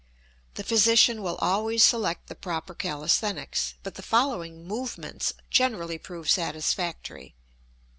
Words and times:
The 0.55 0.63
physician 0.63 1.21
will 1.21 1.35
always 1.35 1.83
select 1.83 2.25
the 2.25 2.33
proper 2.33 2.73
calisthenics, 2.73 3.75
but 3.83 3.93
the 3.93 4.01
following 4.01 4.65
"movements" 4.65 5.31
generally 5.51 5.99
prove 5.99 6.27
satisfactory. 6.27 7.35